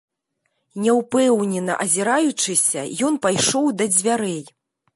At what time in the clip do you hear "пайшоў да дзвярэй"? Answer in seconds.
3.27-4.43